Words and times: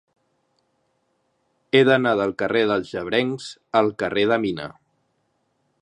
He 1.73 1.81
d'anar 1.89 2.13
del 2.21 2.33
carrer 2.39 2.65
dels 2.73 2.95
Llebrencs 2.95 3.51
al 3.83 3.93
carrer 4.05 4.25
de 4.33 4.41
Mina. 4.47 4.71